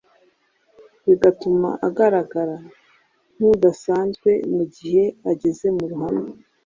[1.05, 2.55] bigatuma agaragara
[3.35, 6.27] nk’udasanzwe mu gihe ageze mu ruhame,